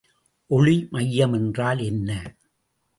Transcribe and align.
ஒளிமையம் 0.49 1.33
என்றால் 1.33 1.79
என்ன? 1.79 2.09